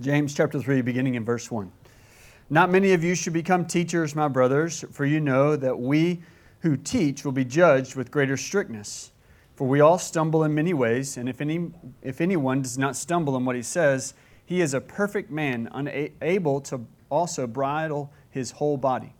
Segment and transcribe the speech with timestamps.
[0.00, 1.70] James chapter 3, beginning in verse 1.
[2.48, 6.22] Not many of you should become teachers, my brothers, for you know that we
[6.60, 9.12] who teach will be judged with greater strictness.
[9.56, 13.36] For we all stumble in many ways, and if, any, if anyone does not stumble
[13.36, 14.14] in what he says,
[14.46, 16.80] he is a perfect man, unable to
[17.10, 19.12] also bridle his whole body.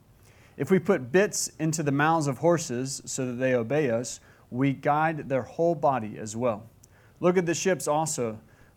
[0.57, 4.19] If we put bits into the mouths of horses so that they obey us,
[4.49, 6.67] we guide their whole body as well.
[7.19, 8.39] Look at the ships also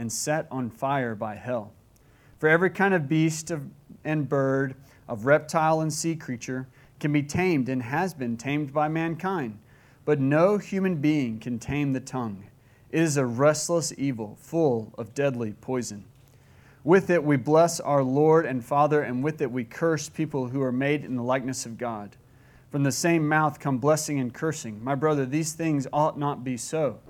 [0.00, 1.74] and set on fire by hell.
[2.38, 3.68] For every kind of beast of,
[4.02, 4.74] and bird,
[5.06, 6.66] of reptile and sea creature,
[6.98, 9.58] can be tamed and has been tamed by mankind,
[10.06, 12.46] but no human being can tame the tongue.
[12.90, 16.06] It is a restless evil, full of deadly poison.
[16.82, 20.62] With it we bless our Lord and Father, and with it we curse people who
[20.62, 22.16] are made in the likeness of God.
[22.70, 24.82] From the same mouth come blessing and cursing.
[24.82, 27.00] My brother, these things ought not be so.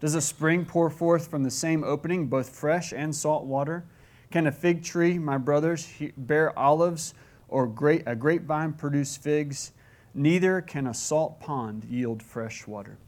[0.00, 3.84] Does a spring pour forth from the same opening both fresh and salt water?
[4.30, 7.14] Can a fig tree, my brothers, bear olives,
[7.48, 9.72] or a grapevine produce figs?
[10.14, 12.98] Neither can a salt pond yield fresh water.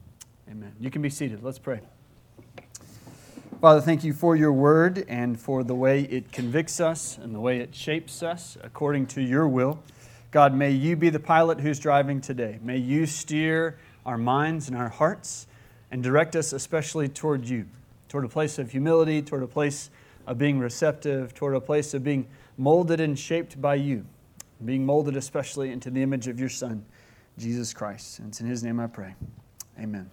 [0.51, 0.75] Amen.
[0.81, 1.45] You can be seated.
[1.45, 1.81] Let's pray.
[3.61, 7.41] Father, thank you for your word and for the way it convicts us and the
[7.41, 9.81] way it shapes us according to your will.
[10.31, 12.59] God, may you be the pilot who's driving today.
[12.63, 15.47] May you steer our minds and our hearts
[15.91, 17.67] and direct us especially toward you,
[18.09, 19.91] toward a place of humility, toward a place
[20.27, 24.05] of being receptive, toward a place of being molded and shaped by you,
[24.65, 26.85] being molded especially into the image of your Son,
[27.39, 28.19] Jesus Christ.
[28.19, 29.15] And it's in His name I pray.
[29.79, 30.11] Amen.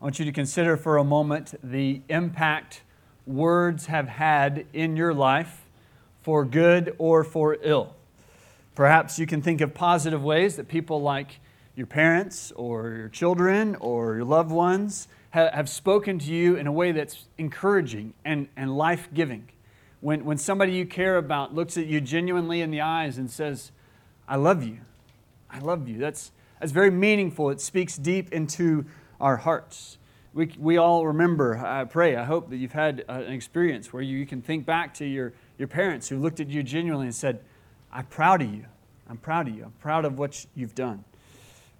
[0.00, 2.82] I want you to consider for a moment the impact
[3.26, 5.62] words have had in your life
[6.20, 7.94] for good or for ill.
[8.74, 11.38] Perhaps you can think of positive ways that people like
[11.76, 16.72] your parents or your children or your loved ones have spoken to you in a
[16.72, 19.48] way that's encouraging and, and life giving.
[20.00, 23.72] When, when somebody you care about looks at you genuinely in the eyes and says,
[24.28, 24.78] I love you,
[25.50, 26.30] I love you, that's,
[26.60, 27.50] that's very meaningful.
[27.50, 28.84] It speaks deep into
[29.20, 29.98] our hearts.
[30.34, 34.02] We, we all remember, I pray, I hope that you've had uh, an experience where
[34.02, 37.14] you, you can think back to your, your parents who looked at you genuinely and
[37.14, 37.40] said,
[37.92, 38.66] I'm proud of you.
[39.08, 39.64] I'm proud of you.
[39.64, 41.04] I'm proud of what you've done.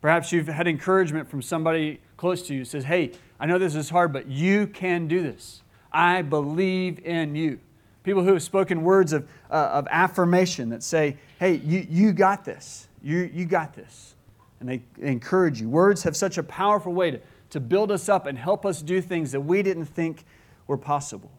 [0.05, 3.75] Perhaps you've had encouragement from somebody close to you who says, Hey, I know this
[3.75, 5.63] is hard, but you can do this.
[5.91, 7.59] I believe in you.
[8.03, 12.45] People who have spoken words of, uh, of affirmation that say, Hey, you, you got
[12.45, 12.87] this.
[13.03, 14.15] You, you got this.
[14.61, 15.71] And they encourage you.
[15.71, 19.01] Words have such a powerful way to, to build us up and help us do
[19.01, 20.27] things that we didn't think
[20.67, 21.31] were possible.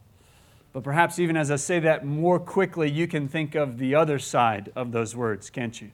[0.74, 4.18] But perhaps even as I say that more quickly, you can think of the other
[4.18, 5.92] side of those words, can't you?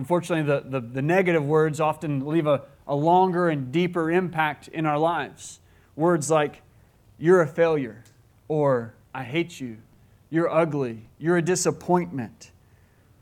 [0.00, 4.86] Unfortunately, the, the, the, negative words often leave a, a longer and deeper impact in
[4.86, 5.60] our lives.
[5.94, 6.62] Words like,
[7.18, 8.02] you're a failure,
[8.48, 9.76] or I hate you,
[10.30, 12.50] you're ugly, you're a disappointment,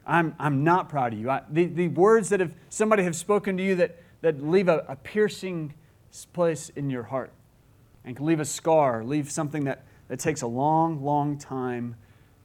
[0.07, 1.29] I'm, I'm not proud of you.
[1.29, 4.85] I, the, the words that have, somebody have spoken to you that, that leave a,
[4.87, 5.75] a piercing
[6.33, 7.33] place in your heart
[8.05, 11.97] and can leave a scar, leave something that, that takes a long, long time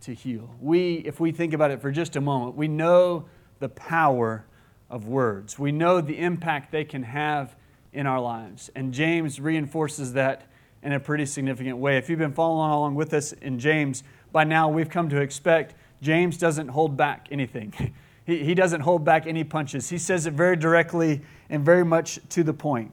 [0.02, 0.56] to heal.
[0.60, 3.26] We, if we think about it for just a moment, we know
[3.64, 4.44] the power
[4.90, 5.58] of words.
[5.58, 7.56] We know the impact they can have
[7.94, 8.70] in our lives.
[8.76, 10.50] And James reinforces that
[10.82, 11.96] in a pretty significant way.
[11.96, 14.04] If you've been following along with us in James,
[14.34, 17.74] by now we've come to expect James doesn't hold back anything.
[18.26, 19.90] he, he doesn't hold back any punches.
[19.90, 22.92] He says it very directly and very much to the point.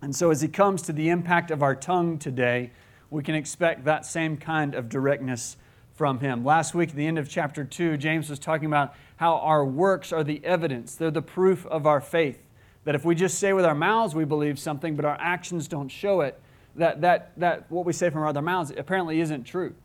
[0.00, 2.72] And so, as he comes to the impact of our tongue today,
[3.08, 5.56] we can expect that same kind of directness
[6.02, 6.44] from him.
[6.44, 10.12] Last week, at the end of chapter 2, James was talking about how our works
[10.12, 12.44] are the evidence, they're the proof of our faith.
[12.82, 15.86] That if we just say with our mouths we believe something, but our actions don't
[15.86, 16.40] show it,
[16.74, 19.76] that, that, that what we say from our other mouths apparently isn't true.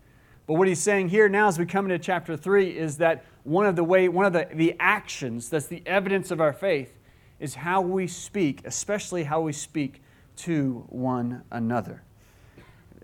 [0.47, 3.68] But what he's saying here now as we come into chapter 3 is that one
[3.68, 6.97] of the way, one of the, the actions that's the evidence of our faith
[7.39, 10.01] is how we speak, especially how we speak
[10.38, 12.01] to one another.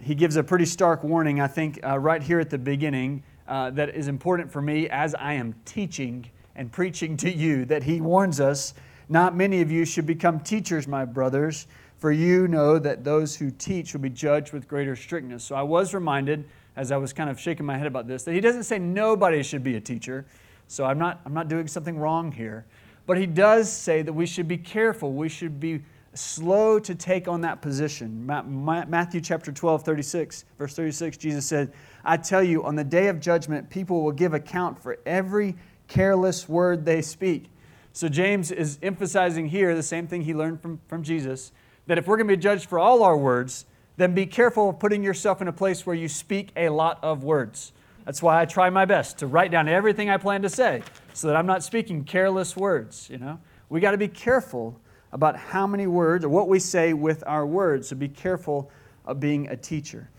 [0.04, 3.70] He gives a pretty stark warning, I think, uh, right here at the beginning uh,
[3.72, 8.02] that is important for me as I am teaching and preaching to you that he
[8.02, 8.74] warns us
[9.08, 11.68] not many of you should become teachers, my brothers,
[11.98, 15.44] for you know that those who teach will be judged with greater strictness.
[15.44, 16.44] So I was reminded
[16.76, 19.42] as I was kind of shaking my head about this, that he doesn't say nobody
[19.42, 20.26] should be a teacher.
[20.68, 22.66] So I'm not, I'm not doing something wrong here.
[23.06, 25.14] But he does say that we should be careful.
[25.14, 25.82] We should be
[26.14, 28.26] slow to take on that position.
[28.26, 31.74] Matthew chapter 12, 36, verse 36, Jesus said,
[32.06, 35.56] I tell you, on the day of judgment, people will give account for every
[35.88, 37.50] careless word they speak.
[37.94, 41.52] So James is emphasizing here the same thing he learned from, from Jesus
[41.86, 43.66] that if we're going to be judged for all our words,
[43.98, 47.24] then be careful of putting yourself in a place where you speak a lot of
[47.24, 47.74] words.
[48.06, 50.82] That's why I try my best to write down everything I plan to say
[51.14, 53.40] so that I'm not speaking careless words, you know?
[53.70, 54.80] We got to be careful
[55.14, 57.88] about how many words or what we say with our words.
[57.88, 58.70] So be careful
[59.06, 60.10] of being a teacher.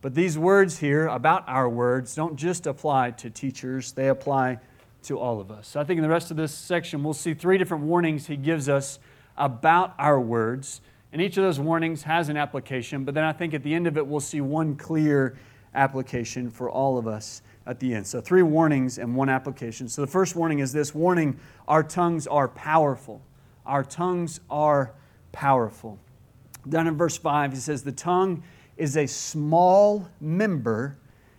[0.00, 4.60] But these words here about our words don't just apply to teachers, they apply
[5.02, 5.66] to all of us.
[5.66, 8.36] So I think in the rest of this section, we'll see three different warnings he
[8.36, 9.00] gives us
[9.36, 10.80] about our words.
[11.12, 13.88] And each of those warnings has an application, but then I think at the end
[13.88, 15.36] of it, we'll see one clear
[15.74, 18.06] application for all of us at the end.
[18.06, 19.88] So, three warnings and one application.
[19.88, 21.38] So, the first warning is this warning
[21.68, 23.22] our tongues are powerful.
[23.66, 24.92] Our tongues are
[25.32, 25.98] powerful.
[26.68, 28.42] Down in verse 5, he says, The tongue
[28.76, 30.96] is a small member,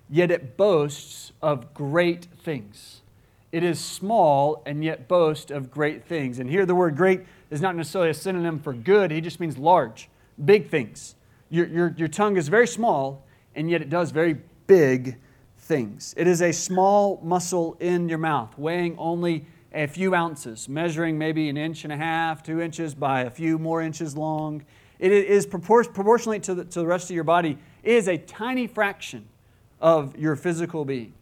[0.09, 3.01] yet it boasts of great things.
[3.51, 6.39] It is small and yet boasts of great things.
[6.39, 9.57] And here the word great is not necessarily a synonym for good, he just means
[9.57, 10.09] large,
[10.43, 11.15] big things.
[11.49, 13.25] Your, your, your tongue is very small,
[13.55, 14.37] and yet it does very
[14.67, 15.17] big
[15.59, 16.13] things.
[16.17, 21.49] It is a small muscle in your mouth, weighing only a few ounces, measuring maybe
[21.49, 24.65] an inch and a half, two inches by a few more inches long.
[24.99, 28.67] It is proportionally to the, to the rest of your body, it is a tiny
[28.67, 29.27] fraction
[29.79, 31.13] of your physical being.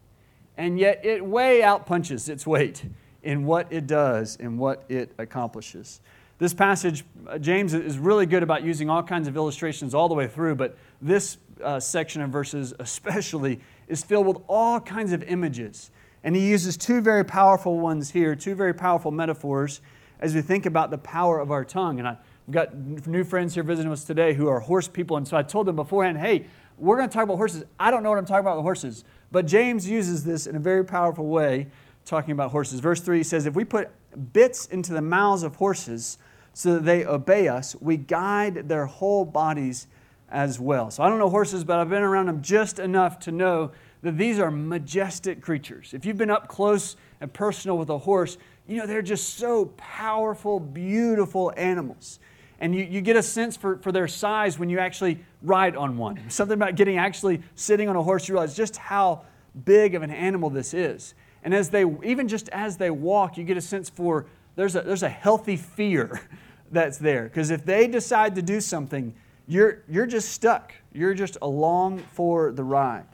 [0.56, 2.84] And yet it way outpunches its weight
[3.22, 6.00] in what it does and what it accomplishes.
[6.38, 10.14] This passage, uh, James is really good about using all kinds of illustrations all the
[10.14, 15.22] way through, but this uh, section of verses, especially, is filled with all kinds of
[15.22, 15.90] images.
[16.24, 19.80] And he uses two very powerful ones here, two very powerful metaphors
[20.18, 21.98] as we think about the power of our tongue.
[21.98, 22.18] And I've
[22.50, 22.74] got
[23.06, 25.16] new friends here visiting us today who are horse people.
[25.16, 26.46] And so I told them beforehand, hey,
[26.78, 27.64] we're going to talk about horses.
[27.78, 29.04] I don't know what I'm talking about with horses.
[29.30, 31.68] But James uses this in a very powerful way,
[32.04, 32.80] talking about horses.
[32.80, 33.90] Verse 3 says, If we put
[34.32, 36.18] bits into the mouths of horses
[36.52, 39.86] so that they obey us, we guide their whole bodies
[40.28, 40.90] as well.
[40.90, 43.72] So I don't know horses, but I've been around them just enough to know
[44.06, 45.92] that these are majestic creatures.
[45.92, 48.38] If you've been up close and personal with a horse,
[48.68, 52.20] you know they're just so powerful, beautiful animals.
[52.60, 55.98] And you, you get a sense for, for their size when you actually ride on
[55.98, 56.30] one.
[56.30, 59.22] Something about getting actually sitting on a horse, you realize just how
[59.64, 61.14] big of an animal this is.
[61.42, 64.82] And as they, even just as they walk, you get a sense for there's a,
[64.82, 66.20] there's a healthy fear
[66.70, 67.24] that's there.
[67.24, 69.14] Because if they decide to do something,
[69.48, 70.72] you're, you're just stuck.
[70.92, 73.06] You're just along for the ride.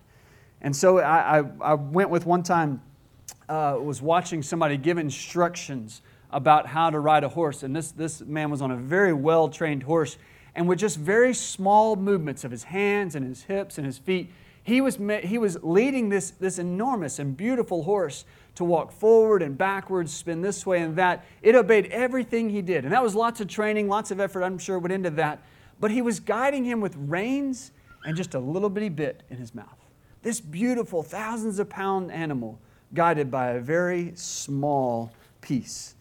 [0.62, 2.80] And so I, I, I went with one time,
[3.48, 6.00] uh, was watching somebody give instructions
[6.30, 7.62] about how to ride a horse.
[7.62, 10.16] And this, this man was on a very well trained horse.
[10.54, 14.30] And with just very small movements of his hands and his hips and his feet,
[14.62, 18.24] he was, he was leading this, this enormous and beautiful horse
[18.54, 21.24] to walk forward and backwards, spin this way and that.
[21.42, 22.84] It obeyed everything he did.
[22.84, 25.42] And that was lots of training, lots of effort, I'm sure, went into that
[25.82, 27.72] but he was guiding him with reins
[28.04, 29.81] and just a little bitty bit in his mouth.
[30.22, 32.60] This beautiful, thousands of pound animal
[32.94, 35.96] guided by a very small piece.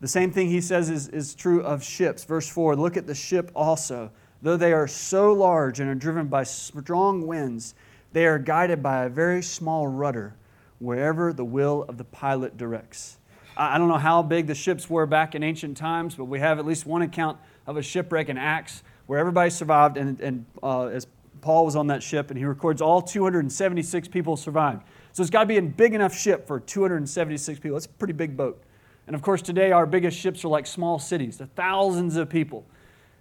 [0.00, 2.24] The same thing he says is, is true of ships.
[2.24, 4.10] Verse 4 Look at the ship also.
[4.42, 7.74] Though they are so large and are driven by strong winds,
[8.12, 10.34] they are guided by a very small rudder
[10.78, 13.18] wherever the will of the pilot directs.
[13.54, 16.58] I don't know how big the ships were back in ancient times, but we have
[16.58, 20.86] at least one account of a shipwreck in Acts where everybody survived, and, and uh,
[20.86, 21.06] as
[21.40, 24.82] Paul was on that ship, and he records all 276 people survived.
[25.12, 27.76] So it's got to be a big enough ship for 276 people.
[27.76, 28.62] That's a pretty big boat.
[29.06, 32.64] And of course, today our biggest ships are like small cities, the thousands of people.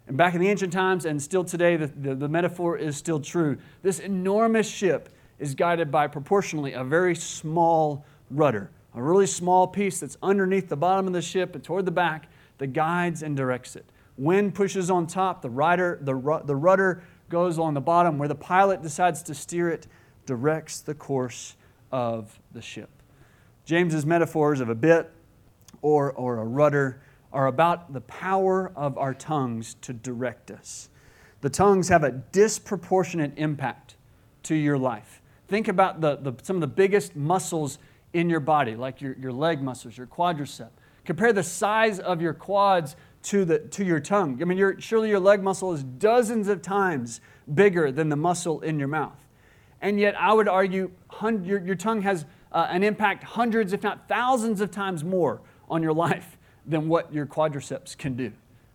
[0.07, 3.19] And back in the ancient times, and still today, the, the, the metaphor is still
[3.19, 3.57] true.
[3.81, 5.09] This enormous ship
[5.39, 10.75] is guided by proportionally a very small rudder, a really small piece that's underneath the
[10.75, 13.85] bottom of the ship and toward the back that guides and directs it.
[14.17, 18.35] Wind pushes on top, the, rider, the, the rudder goes on the bottom, where the
[18.35, 19.87] pilot decides to steer it,
[20.25, 21.55] directs the course
[21.91, 22.89] of the ship.
[23.65, 25.11] James's metaphors of a bit
[25.81, 30.89] or, or a rudder are about the power of our tongues to direct us.
[31.41, 33.95] The tongues have a disproportionate impact
[34.43, 35.21] to your life.
[35.47, 37.77] Think about the, the, some of the biggest muscles
[38.13, 40.69] in your body, like your, your leg muscles, your quadricep.
[41.05, 44.41] Compare the size of your quads to, the, to your tongue.
[44.41, 47.21] I mean, surely your leg muscle is dozens of times
[47.53, 49.17] bigger than the muscle in your mouth.
[49.81, 54.07] And yet, I would argue your, your tongue has uh, an impact hundreds, if not
[54.07, 58.31] thousands, of times more on your life than what your quadriceps can do,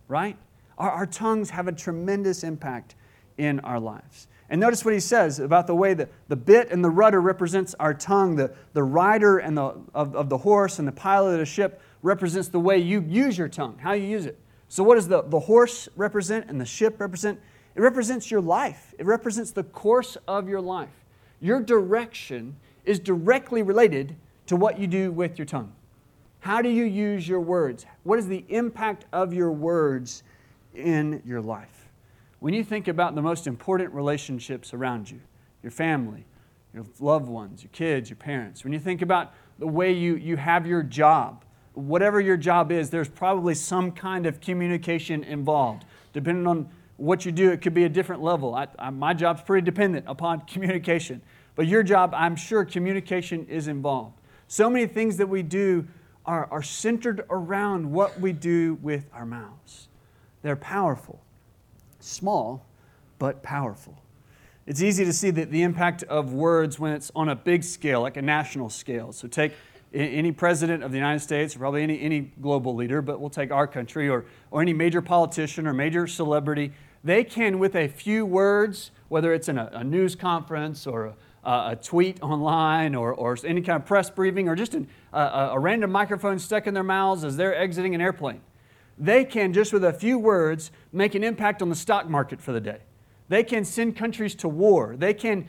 [0.07, 0.37] right?
[0.77, 2.95] Our, our tongues have a tremendous impact
[3.37, 4.27] in our lives.
[4.49, 7.73] And notice what he says about the way that the bit and the rudder represents
[7.79, 11.39] our tongue, the, the rider and the, of, of the horse and the pilot of
[11.39, 14.39] the ship represents the way you use your tongue, how you use it.
[14.67, 17.39] So, what does the, the horse represent and the ship represent?
[17.73, 21.03] It represents your life, it represents the course of your life.
[21.41, 25.73] Your direction is directly related to what you do with your tongue.
[26.39, 27.85] How do you use your words?
[28.03, 30.23] What is the impact of your words
[30.75, 31.89] in your life?
[32.39, 35.19] When you think about the most important relationships around you,
[35.63, 36.25] your family,
[36.73, 40.37] your loved ones, your kids, your parents, when you think about the way you, you
[40.37, 41.43] have your job,
[41.75, 45.85] whatever your job is, there's probably some kind of communication involved.
[46.13, 48.55] Depending on what you do, it could be a different level.
[48.55, 51.21] I, I, my job's pretty dependent upon communication.
[51.55, 54.19] But your job, I'm sure communication is involved.
[54.47, 55.87] So many things that we do
[56.25, 59.87] are, are centered around what we do with our mouths.
[60.41, 61.21] They're powerful,
[61.99, 62.65] small,
[63.19, 64.01] but powerful.
[64.65, 68.01] It's easy to see the, the impact of words when it's on a big scale,
[68.01, 69.11] like a national scale.
[69.11, 69.53] So take
[69.95, 73.67] any president of the United States, probably any, any global leader, but we'll take our
[73.67, 76.73] country, or, or any major politician or major celebrity.
[77.03, 81.49] They can, with a few words, whether it's in a, a news conference or a,
[81.49, 85.59] a tweet online or, or any kind of press briefing or just an, uh, a
[85.59, 88.41] random microphone stuck in their mouths as they're exiting an airplane.
[88.97, 92.51] They can, just with a few words, make an impact on the stock market for
[92.51, 92.79] the day.
[93.27, 94.95] They can send countries to war.
[94.97, 95.47] They can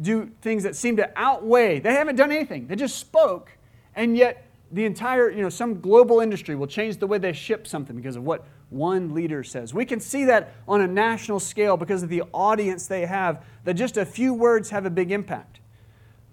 [0.00, 1.78] do things that seem to outweigh.
[1.78, 2.66] They haven't done anything.
[2.66, 3.52] They just spoke,
[3.94, 7.66] and yet the entire, you know, some global industry will change the way they ship
[7.66, 9.74] something because of what one leader says.
[9.74, 13.74] We can see that on a national scale because of the audience they have, that
[13.74, 15.60] just a few words have a big impact.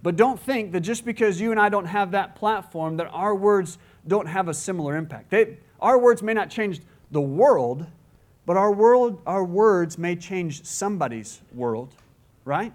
[0.01, 3.35] But don't think that just because you and I don't have that platform, that our
[3.35, 5.29] words don't have a similar impact.
[5.29, 6.79] They, our words may not change
[7.11, 7.85] the world,
[8.45, 11.93] but our, world, our words may change somebody's world,
[12.45, 12.71] right?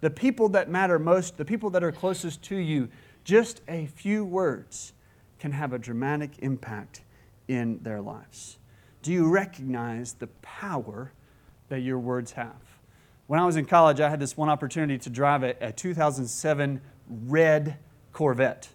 [0.00, 2.88] The people that matter most, the people that are closest to you,
[3.28, 4.94] just a few words
[5.38, 7.02] can have a dramatic impact
[7.46, 8.56] in their lives.
[9.02, 11.12] Do you recognize the power
[11.68, 12.56] that your words have?
[13.26, 16.80] When I was in college, I had this one opportunity to drive a, a 2007
[17.26, 17.76] red
[18.14, 18.70] Corvette.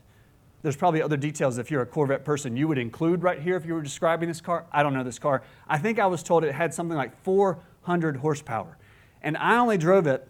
[0.61, 3.65] There's probably other details if you're a Corvette person you would include right here if
[3.65, 4.67] you were describing this car.
[4.71, 5.41] I don't know this car.
[5.67, 8.77] I think I was told it had something like 400 horsepower.
[9.23, 10.27] And I only drove it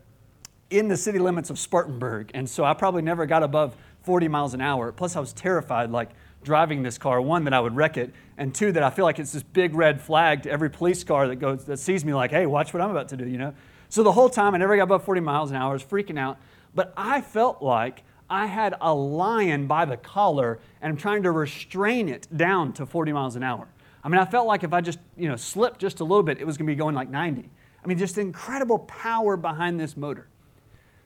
[0.69, 2.31] in the city limits of Spartanburg.
[2.33, 4.91] And so I probably never got above 40 miles an hour.
[4.91, 6.11] Plus, I was terrified, like,
[6.43, 7.21] driving this car.
[7.21, 9.73] One, that I would wreck it, and two, that I feel like it's this big
[9.75, 12.81] red flag to every police car that goes that sees me like, hey, watch what
[12.81, 13.53] I'm about to do, you know?
[13.89, 16.17] So the whole time I never got above 40 miles an hour, I was freaking
[16.17, 16.37] out.
[16.73, 21.31] But I felt like I had a lion by the collar and I'm trying to
[21.31, 23.67] restrain it down to 40 miles an hour.
[24.03, 26.39] I mean, I felt like if I just, you know, slipped just a little bit,
[26.41, 27.47] it was going to be going like 90.
[27.83, 30.27] I mean, just incredible power behind this motor.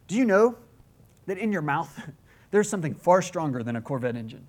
[0.08, 0.56] Do you know
[1.25, 2.10] that in your mouth
[2.51, 4.48] there's something far stronger than a Corvette engine?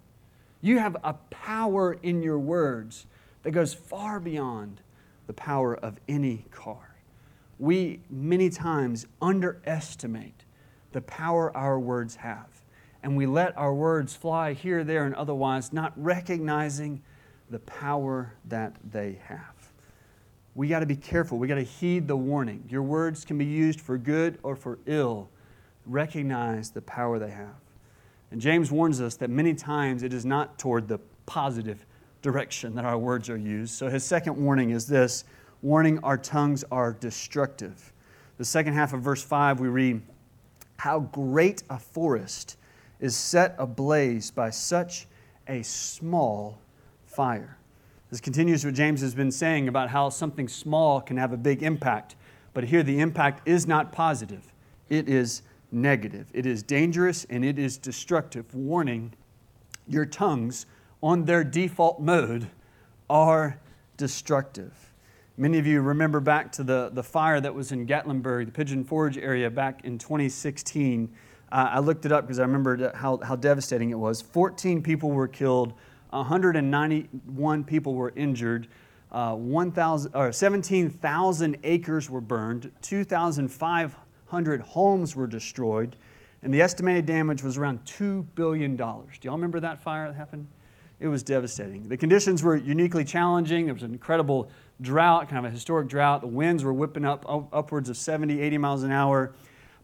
[0.61, 3.07] You have a power in your words
[3.43, 4.81] that goes far beyond
[5.27, 6.97] the power of any car.
[7.59, 10.45] We many times underestimate
[10.93, 12.49] the power our words have,
[13.03, 17.03] and we let our words fly here, there, and otherwise, not recognizing
[17.51, 19.73] the power that they have.
[20.55, 21.39] We got to be careful.
[21.39, 22.65] We got to heed the warning.
[22.69, 25.31] Your words can be used for good or for ill.
[25.87, 27.55] Recognize the power they have.
[28.31, 31.85] And James warns us that many times it is not toward the positive
[32.23, 33.75] direction that our words are used.
[33.75, 35.25] So his second warning is this
[35.63, 37.93] warning our tongues are destructive.
[38.37, 40.03] The second half of verse 5, we read,
[40.77, 42.57] How great a forest
[43.01, 45.07] is set ablaze by such
[45.47, 46.59] a small
[47.07, 47.57] fire.
[48.11, 51.63] This continues what James has been saying about how something small can have a big
[51.63, 52.17] impact.
[52.55, 54.53] But here the impact is not positive,
[54.89, 56.31] it is negative.
[56.33, 58.55] It is dangerous and it is destructive.
[58.55, 59.13] Warning
[59.87, 60.67] your tongues
[61.03, 62.49] on their default mode
[63.09, 63.61] are
[63.97, 64.73] destructive.
[65.37, 68.85] Many of you remember back to the, the fire that was in Gatlinburg, the Pigeon
[68.85, 71.09] Forge area back in 2016.
[71.51, 74.21] Uh, I looked it up because I remembered how, how devastating it was.
[74.21, 75.75] 14 people were killed,
[76.11, 78.67] 191 people were injured,
[79.13, 85.97] uh, 1, or 17,000 acres were burned, 2,500 100 homes were destroyed,
[86.43, 88.77] and the estimated damage was around $2 billion.
[88.77, 88.85] Do
[89.23, 90.47] y'all remember that fire that happened?
[91.01, 91.89] It was devastating.
[91.89, 93.65] The conditions were uniquely challenging.
[93.65, 94.51] There was an incredible
[94.83, 96.21] drought, kind of a historic drought.
[96.21, 99.33] The winds were whipping up upwards of 70, 80 miles an hour.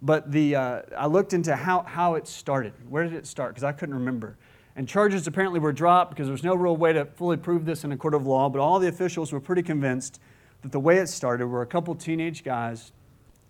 [0.03, 2.75] But the, uh, I looked into how, how it started.
[2.89, 3.53] Where did it start?
[3.53, 4.37] Because I couldn't remember.
[4.77, 7.85] And charges apparently were dropped because there was no real way to fully prove this
[7.85, 10.21] in a court of law, but all the officials were pretty convinced
[10.63, 12.93] that the way it started were a couple teenage guys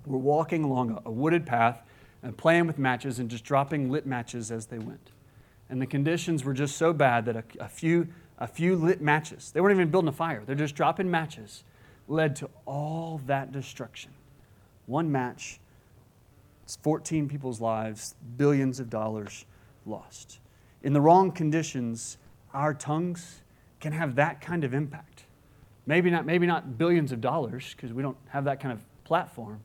[0.06, 1.82] were walking along a wooded path
[2.22, 5.10] and playing with matches and just dropping lit matches as they went.
[5.68, 8.08] And the conditions were just so bad that a, a few,
[8.38, 11.64] a few lit matches, they weren't even building a fire, they're just dropping matches,
[12.08, 14.12] led to all that destruction.
[14.86, 15.58] One match
[16.64, 19.44] it's 14 people's lives, billions of dollars
[19.84, 20.40] lost.
[20.82, 22.16] In the wrong conditions,
[22.54, 23.42] our tongues
[23.80, 25.24] can have that kind of impact.
[25.86, 29.60] Maybe not, maybe not billions of dollars, because we don't have that kind of platform,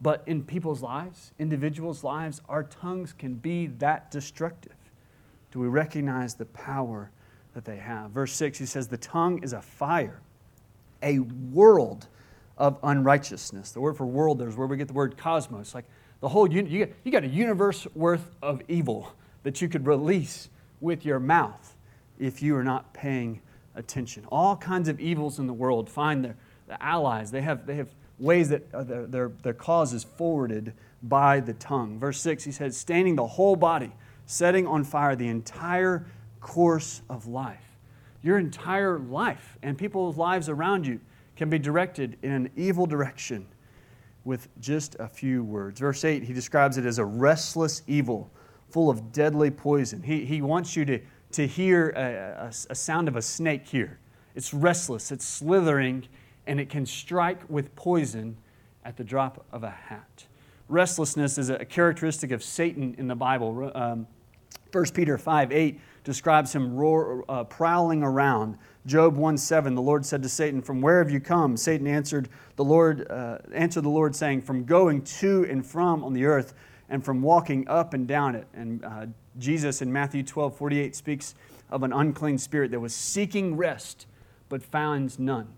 [0.00, 4.74] but in people's lives, individuals' lives, our tongues can be that destructive.
[5.50, 7.10] Do we recognize the power
[7.54, 8.10] that they have?
[8.12, 10.20] Verse 6, he says, The tongue is a fire,
[11.02, 12.08] a world
[12.56, 13.72] of unrighteousness.
[13.72, 15.86] The word for world there is where we get the word cosmos, like
[16.20, 19.12] the whole, you, you got a universe worth of evil
[19.44, 20.50] that you could release
[20.80, 21.76] with your mouth
[22.18, 23.40] if you are not paying
[23.74, 24.24] attention.
[24.30, 26.36] All kinds of evils in the world find their,
[26.66, 27.30] their allies.
[27.30, 31.54] They have, they have ways that uh, their, their, their cause is forwarded by the
[31.54, 31.98] tongue.
[31.98, 33.92] Verse 6, he says, staining the whole body,
[34.26, 36.06] setting on fire the entire
[36.40, 37.64] course of life.
[38.22, 41.00] Your entire life and people's lives around you
[41.36, 43.46] can be directed in an evil direction
[44.24, 45.80] with just a few words.
[45.80, 48.30] Verse 8, he describes it as a restless evil
[48.68, 50.02] full of deadly poison.
[50.02, 51.00] He, he wants you to,
[51.32, 53.98] to hear a, a, a sound of a snake here.
[54.34, 56.06] It's restless, it's slithering,
[56.48, 58.36] and it can strike with poison
[58.84, 60.26] at the drop of a hat.
[60.68, 63.70] Restlessness is a characteristic of Satan in the Bible.
[63.74, 64.06] Um,
[64.72, 70.04] 1 Peter 5 8 describes him roar, uh, prowling around, Job 1 7, the Lord
[70.04, 71.56] said to Satan, From where have you come?
[71.56, 76.14] Satan answered the Lord, uh, answered the Lord, saying, From going to and from on
[76.14, 76.54] the earth,
[76.88, 78.46] and from walking up and down it.
[78.54, 79.06] And uh,
[79.38, 81.34] Jesus in Matthew 12 48 speaks
[81.70, 84.06] of an unclean spirit that was seeking rest,
[84.48, 85.57] but finds none.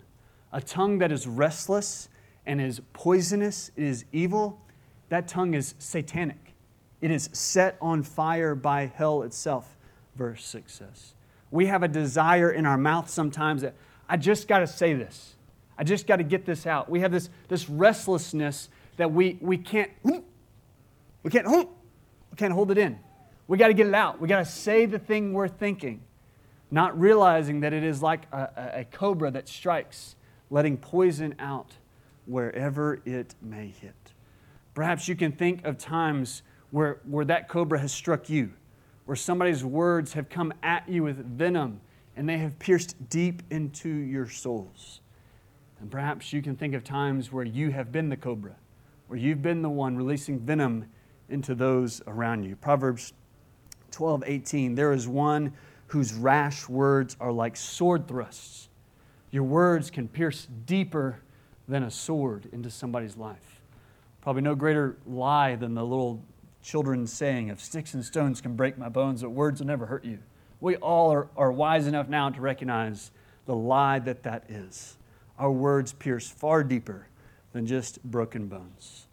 [0.52, 2.08] A tongue that is restless
[2.46, 4.60] and is poisonous, it is evil,
[5.08, 6.54] that tongue is satanic.
[7.00, 9.76] It is set on fire by hell itself,
[10.16, 11.14] verse 6 says.
[11.50, 13.74] We have a desire in our mouth sometimes that
[14.08, 15.34] I just got to say this.
[15.78, 16.90] I just got to get this out.
[16.90, 22.78] We have this, this restlessness that we, we can't, we can't, we can't hold it
[22.78, 22.98] in.
[23.48, 24.20] We got to get it out.
[24.20, 26.02] We got to say the thing we're thinking,
[26.70, 30.16] not realizing that it is like a, a, cobra that strikes,
[30.50, 31.76] letting poison out
[32.26, 33.94] wherever it may hit.
[34.74, 38.52] Perhaps you can think of times where, where that cobra has struck you
[39.10, 41.80] where somebody's words have come at you with venom
[42.14, 45.00] and they have pierced deep into your souls.
[45.80, 48.54] And perhaps you can think of times where you have been the cobra,
[49.08, 50.86] where you've been the one releasing venom
[51.28, 52.54] into those around you.
[52.54, 53.12] Proverbs
[53.90, 54.76] 12, 18.
[54.76, 55.54] There is one
[55.88, 58.68] whose rash words are like sword thrusts.
[59.30, 61.20] Your words can pierce deeper
[61.68, 63.60] than a sword into somebody's life.
[64.20, 66.22] Probably no greater lie than the little
[66.62, 70.04] children's saying of sticks and stones can break my bones, but words will never hurt
[70.04, 70.18] you.
[70.60, 73.12] We all are, are wise enough now to recognize
[73.46, 74.96] the lie that that is.
[75.38, 77.06] Our words pierce far deeper
[77.52, 79.06] than just broken bones.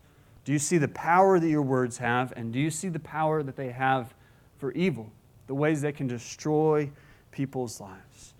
[0.44, 3.44] Do you see the power that your words have, and do you see the power
[3.44, 4.14] that they have
[4.58, 5.12] for evil,
[5.48, 6.90] the ways they can destroy
[7.32, 8.34] people's lives?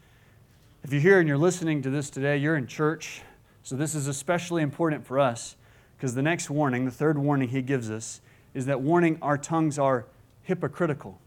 [0.88, 3.21] If you're here and you're listening to this today, you're in church,
[3.62, 5.58] so this is especially important for us
[5.97, 8.21] because the next warning, the third warning he gives us,
[8.54, 10.06] is that warning our tongues are
[10.43, 11.19] hypocritical.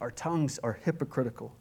[0.00, 1.54] Our tongues are hypocritical.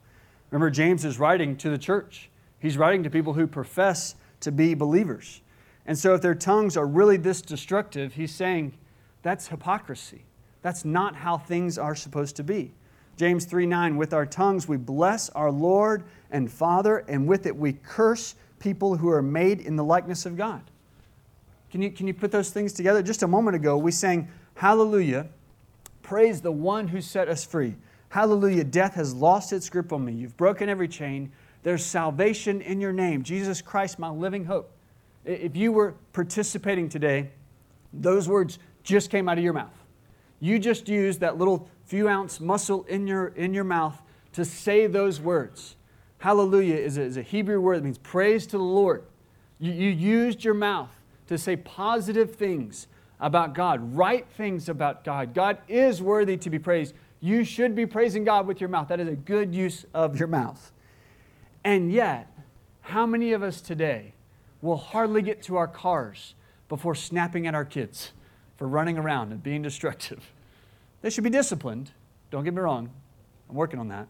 [0.50, 2.32] Remember, James is writing to the church.
[2.58, 5.42] He's writing to people who profess to be believers.
[5.86, 8.74] And so, if their tongues are really this destructive, he's saying
[9.22, 10.24] that's hypocrisy.
[10.64, 12.72] That's not how things are supposed to be.
[13.18, 17.56] James 3 9, with our tongues we bless our Lord and Father, and with it
[17.56, 20.62] we curse people who are made in the likeness of God.
[21.72, 23.02] Can you, can you put those things together?
[23.02, 25.28] Just a moment ago, we sang, Hallelujah.
[26.02, 27.76] Praise the one who set us free.
[28.10, 28.66] Hallelujah.
[28.66, 30.12] Death has lost its grip on me.
[30.12, 31.32] You've broken every chain.
[31.64, 33.24] There's salvation in your name.
[33.24, 34.72] Jesus Christ, my living hope.
[35.24, 37.30] If you were participating today,
[37.94, 39.74] those words just came out of your mouth.
[40.40, 44.02] You just used that little few ounce muscle in your, in your mouth
[44.32, 45.76] to say those words.
[46.20, 49.04] Hallelujah is a, is a Hebrew word that means praise to the Lord.
[49.60, 50.90] You, you used your mouth
[51.28, 52.88] to say positive things
[53.20, 55.34] about God, right things about God.
[55.34, 56.96] God is worthy to be praised.
[57.20, 58.88] You should be praising God with your mouth.
[58.88, 60.72] That is a good use of your mouth.
[61.66, 62.32] And yet,
[62.80, 64.14] how many of us today
[64.62, 66.36] will hardly get to our cars
[66.70, 68.14] before snapping at our kids
[68.56, 70.32] for running around and being destructive.
[71.02, 71.92] They should be disciplined.
[72.30, 72.90] Don't get me wrong.
[73.50, 74.08] I'm working on that.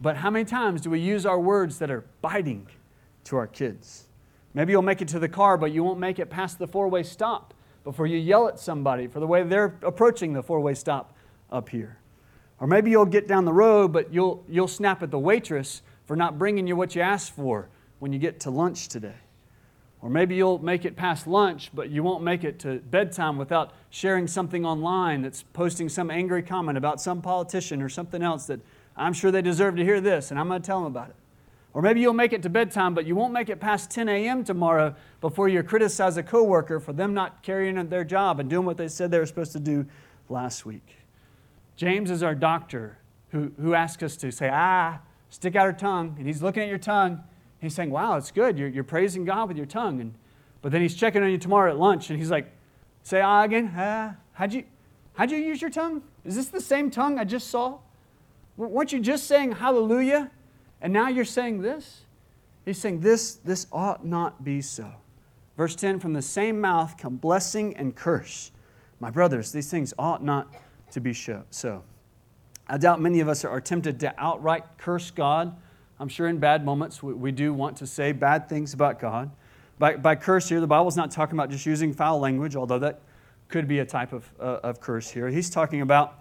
[0.00, 2.66] But how many times do we use our words that are biting
[3.24, 4.08] to our kids?
[4.54, 6.88] Maybe you'll make it to the car, but you won't make it past the four
[6.88, 10.74] way stop before you yell at somebody for the way they're approaching the four way
[10.74, 11.16] stop
[11.50, 11.98] up here.
[12.60, 16.16] Or maybe you'll get down the road, but you'll, you'll snap at the waitress for
[16.16, 19.14] not bringing you what you asked for when you get to lunch today.
[20.02, 23.72] Or maybe you'll make it past lunch, but you won't make it to bedtime without
[23.90, 28.60] sharing something online that's posting some angry comment about some politician or something else that
[28.96, 31.16] I'm sure they deserve to hear this, and I'm going to tell them about it.
[31.72, 34.44] Or maybe you'll make it to bedtime, but you won't make it past 10 a.m.
[34.44, 38.76] tomorrow before you criticize a coworker for them not carrying their job and doing what
[38.76, 39.86] they said they were supposed to do
[40.28, 40.96] last week.
[41.76, 42.98] James is our doctor
[43.30, 46.14] who, who asks us to say, ah, stick out our tongue.
[46.18, 47.22] And he's looking at your tongue.
[47.62, 48.58] He's saying, wow, it's good.
[48.58, 50.00] You're, you're praising God with your tongue.
[50.00, 50.14] And,
[50.62, 52.52] but then he's checking on you tomorrow at lunch and he's like,
[53.04, 53.72] say ah again.
[53.76, 54.64] Ah, how'd you,
[55.14, 56.02] how'd you use your tongue?
[56.24, 57.78] Is this the same tongue I just saw?
[58.56, 60.32] Weren't you just saying hallelujah?
[60.80, 62.00] And now you're saying this?
[62.64, 64.90] He's saying this, this ought not be so.
[65.56, 68.50] Verse 10 From the same mouth come blessing and curse.
[68.98, 70.52] My brothers, these things ought not
[70.90, 71.84] to be so.
[72.66, 75.56] I doubt many of us are tempted to outright curse God.
[76.02, 79.30] I'm sure in bad moments we, we do want to say bad things about God.
[79.78, 83.02] By, by curse here, the Bible's not talking about just using foul language, although that
[83.46, 85.28] could be a type of, uh, of curse here.
[85.28, 86.18] He's talking about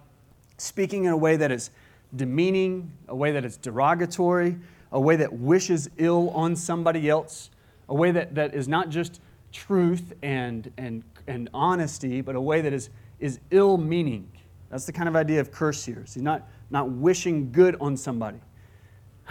[0.59, 1.71] speaking in a way that is
[2.15, 4.55] demeaning, a way that is derogatory,
[4.91, 7.49] a way that wishes ill on somebody else,
[7.89, 9.19] a way that, that is not just
[9.51, 14.29] truth and, and, and honesty, but a way that is, is ill meaning.
[14.69, 16.03] That's the kind of idea of curse here.
[16.05, 18.41] See, not, not wishing good on somebody.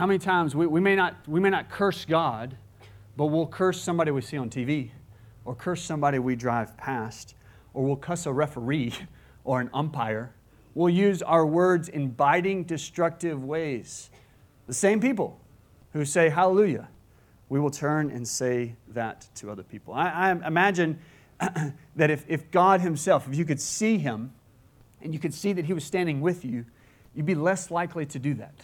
[0.01, 2.57] How many times we, we, may not, we may not curse God,
[3.19, 4.93] but we'll curse somebody we see on TV,
[5.45, 7.35] or curse somebody we drive past,
[7.75, 8.95] or we'll cuss a referee
[9.45, 10.33] or an umpire
[10.75, 14.09] We'll use our words in biting, destructive ways.
[14.67, 15.39] The same people
[15.93, 16.89] who say hallelujah,
[17.51, 19.93] we will turn and say that to other people.
[19.93, 20.99] I, I imagine
[21.41, 24.33] that if, if God Himself, if you could see Him
[25.03, 26.65] and you could see that He was standing with you,
[27.15, 28.55] you'd be less likely to do that.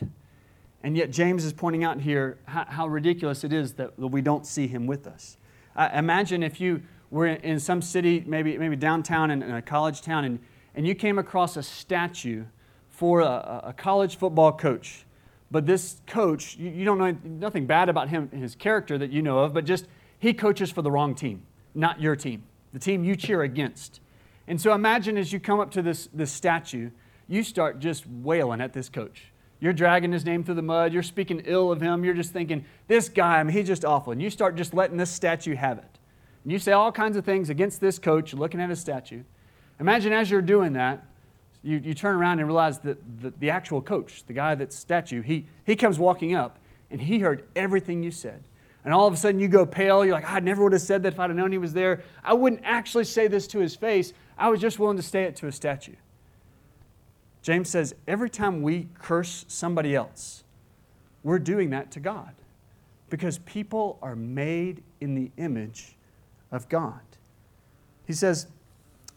[0.82, 4.46] And yet, James is pointing out here how, how ridiculous it is that, we don't
[4.46, 5.36] see Him with us.
[5.74, 10.02] I imagine if you were in some city, maybe, maybe downtown in, in a college
[10.02, 10.38] town, and
[10.76, 12.44] and you came across a statue
[12.90, 15.06] for a, a college football coach.
[15.50, 19.22] But this coach, you, you, don't know nothing bad about him, his character that you
[19.22, 19.86] know of, but just
[20.18, 21.42] he coaches for the wrong team,
[21.74, 24.00] not your team, the team you cheer against.
[24.46, 26.90] And so imagine as you come up to this, this statue,
[27.26, 29.32] you start just wailing at this coach.
[29.60, 30.92] You're dragging his name through the mud.
[30.92, 32.04] You're speaking ill of him.
[32.04, 34.12] You're just thinking, this guy, I mean, he's just awful.
[34.12, 35.98] And you start just letting this statue have it.
[36.44, 39.22] And you say all kinds of things against this coach, looking at his statue.
[39.80, 41.04] Imagine as you're doing that,
[41.62, 45.22] you, you turn around and realize that the, the actual coach, the guy that's statue,
[45.22, 46.58] he, he comes walking up
[46.90, 48.44] and he heard everything you said.
[48.84, 50.04] And all of a sudden you go pale.
[50.04, 52.04] You're like, I never would have said that if I'd have known he was there.
[52.22, 54.12] I wouldn't actually say this to his face.
[54.38, 55.96] I was just willing to say it to a statue.
[57.46, 60.42] James says every time we curse somebody else,
[61.22, 62.34] we're doing that to God
[63.08, 65.94] because people are made in the image
[66.50, 66.98] of God.
[68.04, 68.48] He says,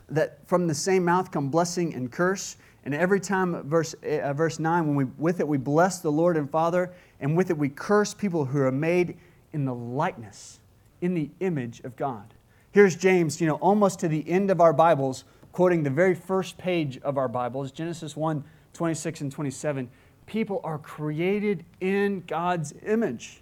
[0.10, 2.58] that from the same mouth come blessing and curse.
[2.86, 6.38] And every time, verse, uh, verse 9, when we, with it we bless the Lord
[6.38, 9.18] and Father, and with it we curse people who are made
[9.54, 10.60] in the likeness,
[11.02, 12.36] in the image of God.
[12.74, 16.58] Here's James, you know, almost to the end of our Bibles, quoting the very first
[16.58, 19.90] page of our Bibles, Genesis 1 26 and 27.
[20.26, 23.42] People are created in God's image.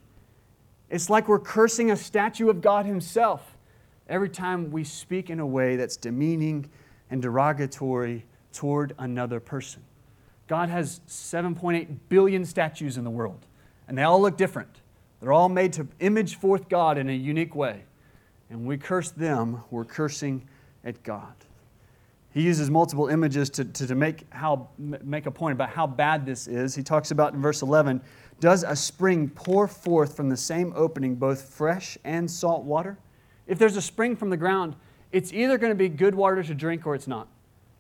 [0.89, 3.57] It's like we're cursing a statue of God Himself
[4.07, 6.69] every time we speak in a way that's demeaning
[7.09, 9.83] and derogatory toward another person.
[10.47, 13.45] God has 7.8 billion statues in the world,
[13.87, 14.81] and they all look different.
[15.19, 17.83] They're all made to image forth God in a unique way.
[18.49, 20.47] And we curse them, we're cursing
[20.85, 21.33] at God.
[22.37, 26.23] He uses multiple images to, to, to make, how, make a point about how bad
[26.23, 26.75] this is.
[26.75, 27.99] He talks about in verse 11
[28.39, 32.99] Does a spring pour forth from the same opening both fresh and salt water?
[33.47, 34.75] If there's a spring from the ground,
[35.11, 37.27] it's either going to be good water to drink or it's not.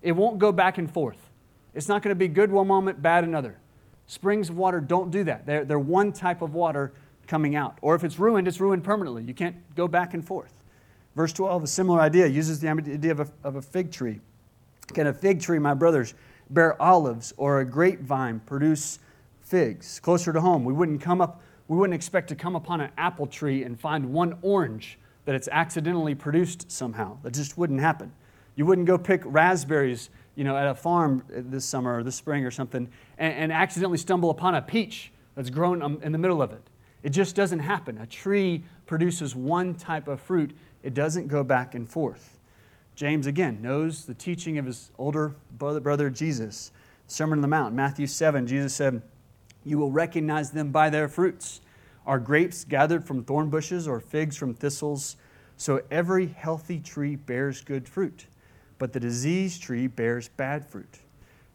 [0.01, 1.29] It won't go back and forth.
[1.75, 3.59] It's not going to be good one moment, bad another.
[4.07, 5.45] Springs of water don't do that.
[5.45, 6.93] They're, they're one type of water
[7.27, 7.77] coming out.
[7.83, 9.21] Or if it's ruined, it's ruined permanently.
[9.21, 10.55] You can't go back and forth.
[11.15, 14.19] Verse 12, a similar idea, uses the idea of a, of a fig tree.
[14.93, 16.13] Can a fig tree, my brothers,
[16.49, 18.99] bear olives or a grapevine produce
[19.41, 19.99] figs?
[19.99, 23.27] Closer to home, we wouldn't come up, we wouldn't expect to come upon an apple
[23.27, 27.17] tree and find one orange that it's accidentally produced somehow.
[27.23, 28.13] That just wouldn't happen.
[28.55, 32.45] You wouldn't go pick raspberries you know, at a farm this summer or this spring
[32.45, 36.41] or something and, and accidentally stumble upon a peach that's grown um, in the middle
[36.41, 36.61] of it.
[37.03, 37.97] It just doesn't happen.
[37.97, 42.36] A tree produces one type of fruit, it doesn't go back and forth.
[42.97, 46.71] James, again, knows the teaching of his older brother, Jesus.
[47.05, 49.03] Sermon on the Mount, Matthew 7, Jesus said,
[49.63, 51.61] You will recognize them by their fruits.
[52.07, 55.15] Are grapes gathered from thorn bushes or figs from thistles?
[55.57, 58.25] So every healthy tree bears good fruit,
[58.79, 60.97] but the diseased tree bears bad fruit.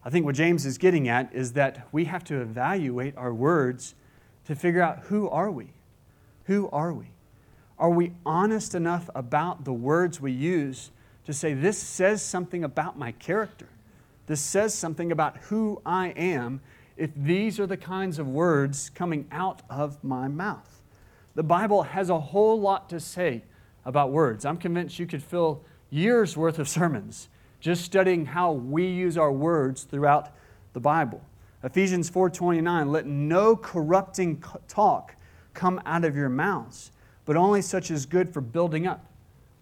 [0.05, 3.95] I think what James is getting at is that we have to evaluate our words
[4.45, 5.73] to figure out who are we?
[6.45, 7.07] Who are we?
[7.77, 10.91] Are we honest enough about the words we use
[11.25, 13.67] to say, this says something about my character?
[14.25, 16.61] This says something about who I am
[16.95, 20.81] if these are the kinds of words coming out of my mouth.
[21.35, 23.43] The Bible has a whole lot to say
[23.85, 24.45] about words.
[24.45, 27.29] I'm convinced you could fill years worth of sermons
[27.63, 30.35] just studying how we use our words throughout
[30.73, 31.21] the Bible.
[31.63, 35.15] Ephesians 4:29 let no corrupting talk
[35.53, 36.91] come out of your mouths,
[37.23, 39.05] but only such as good for building up.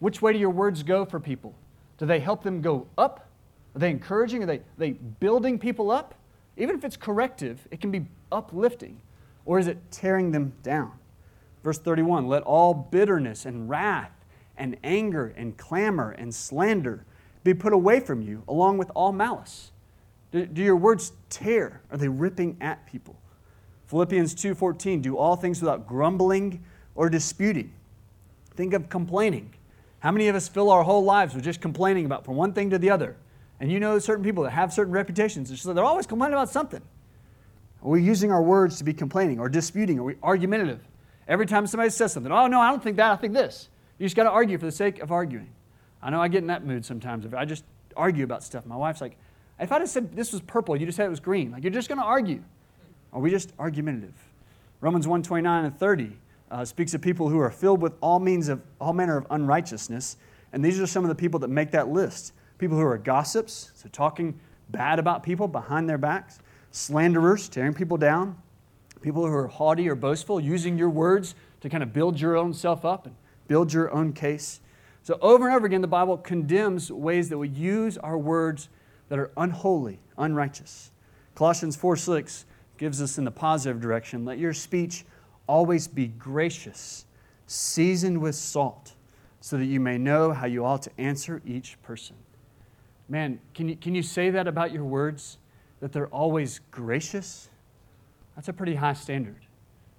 [0.02, 1.54] Which way do your words go for people?
[2.00, 3.30] Do they help them go up?
[3.76, 4.42] Are they encouraging?
[4.42, 6.16] Are they, are they building people up?
[6.58, 9.00] Even if it's corrective, it can be uplifting.
[9.46, 10.94] Or is it tearing them down?
[11.64, 14.26] Verse 31 Let all bitterness and wrath
[14.58, 17.06] and anger and clamor and slander
[17.44, 19.72] be put away from you, along with all malice.
[20.32, 21.82] Do, do your words tear?
[21.92, 23.22] Are they ripping at people?
[23.86, 26.64] Philippians 2:14 Do all things without grumbling
[26.96, 27.72] or disputing.
[28.56, 29.54] Think of complaining.
[30.02, 32.72] How many of us fill our whole lives with just complaining about from one thing
[32.72, 33.16] to the other?
[33.60, 36.82] And you know certain people that have certain reputations, so they're always complaining about something.
[37.84, 40.00] Are we using our words to be complaining or disputing?
[40.00, 40.80] Are we argumentative?
[41.28, 43.70] Every time somebody says something, oh no, I don't think that, I think this.
[44.00, 45.50] You just got to argue for the sake of arguing.
[46.02, 47.24] I know I get in that mood sometimes.
[47.24, 47.64] If I just
[47.96, 49.18] argue about stuff, my wife's like,
[49.60, 51.52] if I just said this was purple, you just said it was green.
[51.52, 52.42] Like you're just going to argue.
[53.14, 54.16] Are we just argumentative?
[54.80, 56.18] Romans 1 29 and 30
[56.52, 60.18] uh, speaks of people who are filled with all means of all manner of unrighteousness.
[60.54, 62.34] And these are some of the people that make that list.
[62.58, 66.40] People who are gossips, so talking bad about people behind their backs,
[66.72, 68.38] slanderers, tearing people down,
[69.02, 72.54] people who are haughty or boastful, using your words to kind of build your own
[72.54, 73.16] self up and
[73.48, 74.60] build your own case.
[75.04, 78.70] So, over and over again, the Bible condemns ways that we use our words
[79.10, 80.92] that are unholy, unrighteous.
[81.34, 82.46] Colossians 4 6
[82.78, 85.06] gives us in the positive direction let your speech
[85.52, 87.06] always be gracious,
[87.48, 88.94] seasoned with salt,
[89.40, 92.16] so that you may know how you ought to answer each person.
[93.10, 95.38] Man, can you, can you say that about your words?
[95.82, 97.50] That they're always gracious?
[98.36, 99.46] That's a pretty high standard.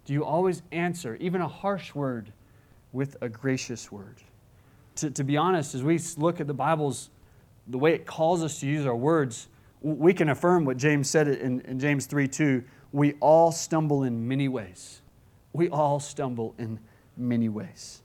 [0.04, 2.32] Do you always answer, even a harsh word,
[2.92, 4.22] with a gracious word?
[4.96, 7.10] to, to be honest, as we look at the Bible's,
[7.66, 9.48] the way it calls us to use our words,
[9.80, 12.62] we can affirm what James said in, in James 3 2.
[12.92, 15.01] We all stumble in many ways.
[15.52, 16.80] We all stumble in
[17.16, 18.02] many ways.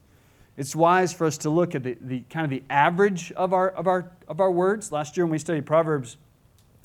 [0.56, 3.70] It's wise for us to look at the, the kind of the average of our,
[3.70, 4.90] of, our, of our words.
[4.90, 6.16] Last year when we studied Proverbs,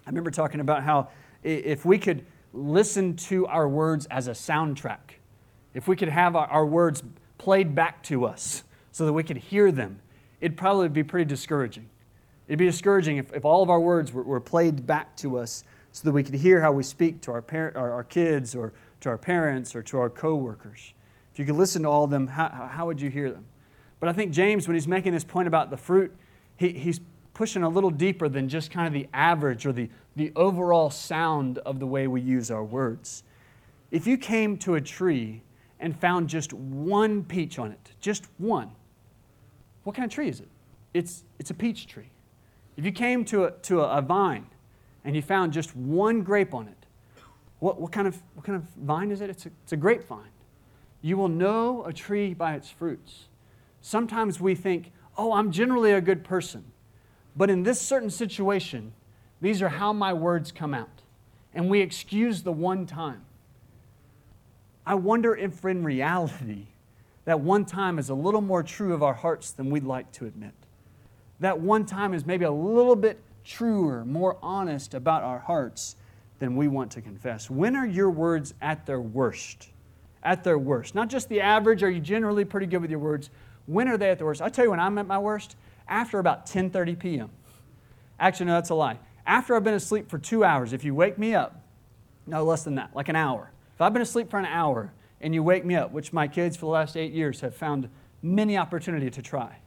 [0.05, 1.09] I remember talking about how
[1.43, 5.17] if we could listen to our words as a soundtrack,
[5.73, 7.03] if we could have our, our words
[7.37, 9.99] played back to us, so that we could hear them,
[10.39, 11.89] it'd probably be pretty discouraging.
[12.47, 15.63] It'd be discouraging if, if all of our words were, were played back to us
[15.91, 18.71] so that we could hear how we speak to our, par- our, our kids or
[19.03, 20.93] to our parents or to our coworkers.
[21.31, 23.45] If you could listen to all of them, how, how would you hear them?
[23.99, 26.13] But I think James, when he's making this point about the fruit,
[26.57, 26.99] he, he's
[27.33, 31.57] pushing a little deeper than just kind of the average or the, the overall sound
[31.59, 33.23] of the way we use our words.
[33.91, 35.41] If you came to a tree
[35.79, 38.71] and found just one peach on it, just one,
[39.83, 40.49] what kind of tree is it?
[40.93, 42.09] It's, it's a peach tree.
[42.77, 44.47] If you came to, a, to a, a vine
[45.03, 46.82] and you found just one grape on it,
[47.63, 49.29] what, what, kind, of, what kind of vine is it?
[49.29, 50.33] It's a, it's a grapevine.
[51.01, 53.29] You will know a tree by its fruits.
[53.79, 56.65] Sometimes we think, oh, I'm generally a good person.
[57.37, 58.91] But in this certain situation,
[59.39, 61.03] these are how my words come out.
[61.53, 63.23] And we excuse the one time.
[64.85, 66.67] I wonder if in reality,
[67.23, 70.25] that one time is a little more true of our hearts than we'd like to
[70.25, 70.53] admit.
[71.39, 75.95] That one time is maybe a little bit truer, more honest about our hearts
[76.39, 77.49] than we want to confess.
[77.49, 79.69] When are your words at their worst?
[80.23, 80.95] At their worst.
[80.95, 83.29] Not just the average, are you generally pretty good with your words?
[83.65, 84.41] When are they at their worst?
[84.41, 85.55] I tell you when I'm at my worst,
[85.87, 87.29] after about 10:30 p.m.
[88.19, 88.99] Actually, no, that's a lie.
[89.25, 91.61] After I've been asleep for two hours, if you wake me up,
[92.27, 93.51] no less than that, like an hour.
[93.75, 96.55] If I've been asleep for an hour and you wake me up, which my kids
[96.55, 97.89] for the last eight years have found
[98.21, 99.57] many opportunity to try.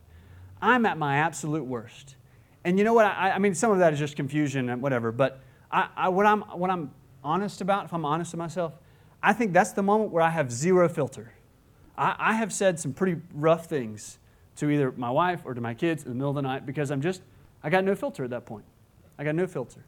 [0.61, 2.17] I'm at my absolute worst.
[2.65, 3.07] And you know what?
[3.07, 5.13] I, I mean, some of that is just confusion and whatever.
[5.13, 6.93] But I, I, what, I'm, what I'm
[7.25, 8.75] honest about, if I'm honest with myself,
[9.23, 11.33] I think that's the moment where I have zero filter.
[11.97, 14.19] I, I have said some pretty rough things
[14.57, 16.91] to either my wife or to my kids in the middle of the night because
[16.91, 17.23] I'm just,
[17.63, 18.65] I got no filter at that point.
[19.19, 19.85] I got no filter.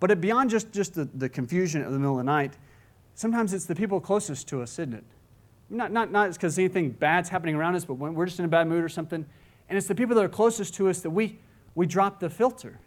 [0.00, 2.56] But it, beyond just, just the, the confusion of the middle of the night,
[3.14, 5.04] sometimes it's the people closest to us, isn't it?
[5.70, 8.48] Not, not, not because anything bad's happening around us, but when we're just in a
[8.48, 9.26] bad mood or something.
[9.68, 11.38] And it's the people that are closest to us that we,
[11.74, 12.80] we drop the filter.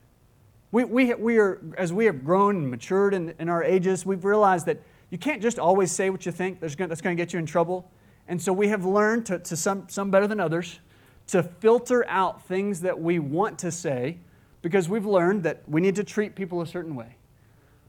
[0.72, 4.24] We, we, we are, as we have grown and matured in, in our ages, we've
[4.24, 6.62] realized that you can't just always say what you think.
[6.62, 7.92] That's going, that's going to get you in trouble.
[8.28, 10.80] And so we have learned, to, to some, some better than others,
[11.28, 14.18] to filter out things that we want to say
[14.62, 17.16] because we've learned that we need to treat people a certain way.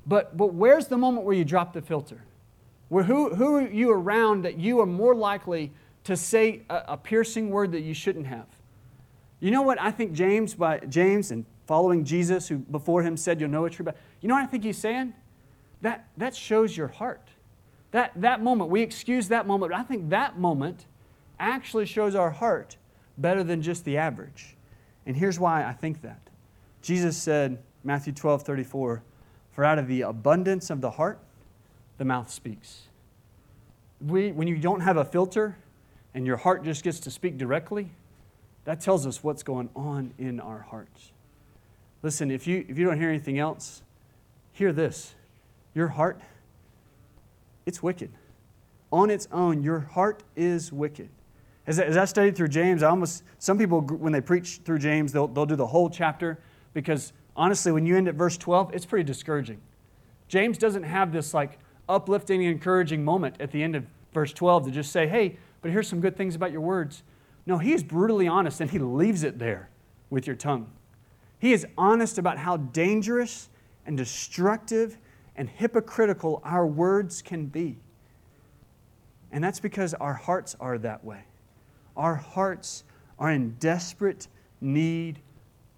[0.07, 2.25] But, but where's the moment where you drop the filter?
[2.89, 5.73] Where who, who are you around that you are more likely
[6.05, 8.47] to say a, a piercing word that you shouldn't have?
[9.39, 13.41] You know what I think James, by James and following Jesus, who before him said,
[13.41, 15.15] You'll know a true but you know what I think he's saying?
[15.81, 17.31] That, that shows your heart.
[17.93, 20.85] That, that moment, we excuse that moment, but I think that moment
[21.41, 22.77] actually shows our heart
[23.17, 24.55] better than just the average.
[25.07, 26.21] And here's why I think that.
[26.83, 29.03] Jesus said, Matthew 12, 34,
[29.53, 31.21] For out of the abundance of the heart,
[31.97, 32.83] the mouth speaks.
[33.99, 35.57] We, when you don't have a filter
[36.13, 37.93] and your heart just gets to speak directly,
[38.67, 41.13] that tells us what's going on in our hearts.
[42.03, 43.83] Listen, if you, if you don't hear anything else,
[44.53, 45.15] hear this.
[45.75, 46.21] Your heart,
[47.65, 48.11] it's wicked.
[48.91, 51.09] On its own, your heart is wicked.
[51.67, 55.13] As, as I studied through James, I almost, some people, when they preach through James,
[55.13, 56.41] they'll, they'll do the whole chapter
[56.75, 59.61] because honestly, when you end at verse 12, it's pretty discouraging.
[60.29, 64.71] James doesn't have this like uplifting, encouraging moment at the end of verse 12 to
[64.71, 67.05] just say, hey, but here's some good things about your words.
[67.47, 69.69] No, he is brutally honest and he leaves it there
[70.11, 70.71] with your tongue.
[71.43, 73.49] He is honest about how dangerous
[73.85, 74.97] and destructive
[75.35, 77.81] and hypocritical our words can be.
[79.33, 81.25] And that's because our hearts are that way.
[81.97, 82.85] Our hearts
[83.19, 84.29] are in desperate
[84.61, 85.19] need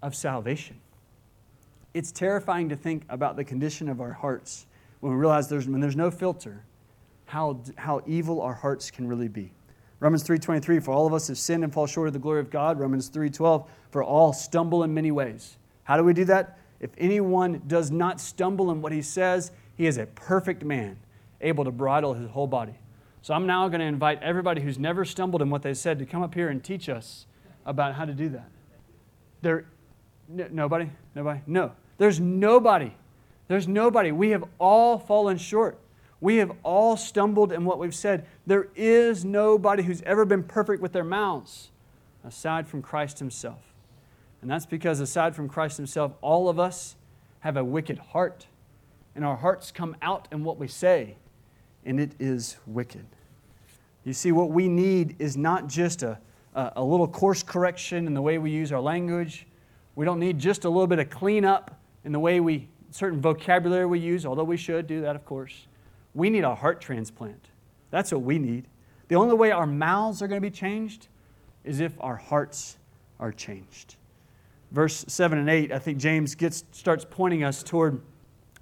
[0.03, 0.77] of salvation.
[1.95, 4.67] It's terrifying to think about the condition of our hearts
[5.01, 6.63] when we realize there's, when there's no filter,
[7.25, 9.51] how, how evil our hearts can really be.
[10.01, 12.51] Romans 3.23, for all of us have sinned and fall short of the glory of
[12.51, 12.79] God.
[12.79, 15.57] Romans 3.12, for all stumble in many ways.
[15.85, 16.59] How do we do that?
[16.81, 20.97] If anyone does not stumble in what he says, he is a perfect man,
[21.41, 22.75] able to bridle his whole body.
[23.23, 26.07] So I'm now going to invite everybody who's never stumbled in what they said to
[26.07, 27.27] come up here and teach us
[27.65, 28.49] about how to do that.
[29.43, 29.65] There,
[30.29, 31.71] n- nobody, nobody, no.
[31.97, 32.91] There's nobody.
[33.47, 34.11] There's nobody.
[34.11, 35.79] We have all fallen short.
[36.21, 38.27] We have all stumbled in what we've said.
[38.45, 41.71] There is nobody who's ever been perfect with their mouths
[42.25, 43.74] aside from Christ Himself.
[44.45, 46.97] And that's because aside from Christ Himself, all of us
[47.41, 48.47] have a wicked heart.
[49.15, 51.17] And our hearts come out in what we say
[51.87, 53.07] and it is wicked.
[54.05, 56.19] You see, what we need is not just a,
[56.55, 59.47] a, a little course correction in the way we use our language.
[59.95, 63.87] We don't need just a little bit of cleanup in the way we, certain vocabulary
[63.87, 65.69] we use, although we should do that, of course.
[66.13, 67.49] We need a heart transplant.
[67.91, 68.67] That's what we need.
[69.09, 71.09] The only way our mouths are going to be changed
[71.65, 72.77] is if our hearts
[73.19, 73.97] are changed.
[74.75, 78.03] Verse 7 and 8, I think James gets, starts pointing us toward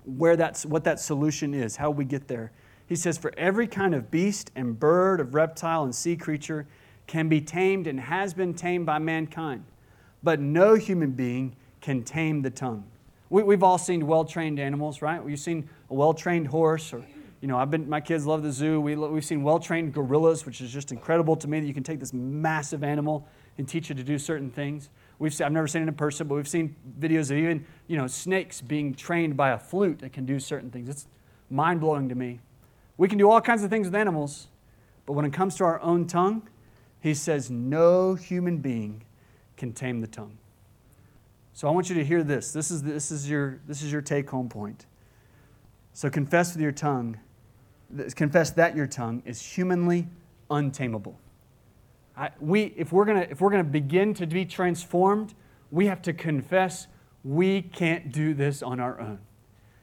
[0.05, 2.53] where that's, what that solution is, how we get there.
[2.87, 6.67] He says, For every kind of beast and bird, of reptile and sea creature
[7.07, 9.65] can be tamed and has been tamed by mankind,
[10.23, 12.85] but no human being can tame the tongue.
[13.31, 15.25] We, have all seen well trained animals, right?
[15.25, 17.03] We've seen a well trained horse, or,
[17.41, 18.83] you know, I've been, my kids love the zoo.
[18.83, 21.83] We, we've seen well trained gorillas, which is just incredible to me that you can
[21.83, 24.91] take this massive animal and teach it to do certain things.
[25.23, 27.97] We've seen, I've never seen it in person, but we've seen videos of even, you
[27.97, 30.89] know, snakes being trained by a flute that can do certain things.
[30.89, 31.07] It's
[31.49, 32.41] mind blowing to me.
[32.97, 34.49] We can do all kinds of things with animals,
[35.07, 36.43] but when it comes to our own tongue,
[36.99, 39.05] he says no human being
[39.57, 40.39] can tame the tongue.
[41.53, 42.53] So I want you to hear this.
[42.53, 44.87] This is, this is your, this is your take home point.
[45.93, 47.21] So confess with your tongue,
[48.17, 50.09] confess that your tongue is humanly
[50.51, 51.17] untamable.
[52.41, 55.35] We, if we're gonna if we're to begin to be transformed,
[55.71, 56.87] we have to confess
[57.25, 59.19] we can't do this on our own.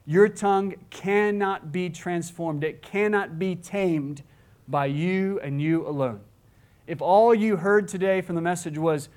[0.05, 4.23] Your tongue cannot be transformed, it cannot be tamed
[4.67, 6.21] by you and you alone.
[6.87, 9.09] If all you heard today from the message was,